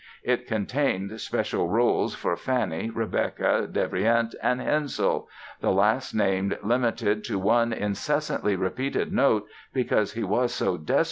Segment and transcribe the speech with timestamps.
[0.23, 7.71] It contained special roles for Fanny, Rebecka, Devrient and Hensel—the last named limited to one
[7.71, 10.99] incessantly repeated note, because he was so desperately unmusical.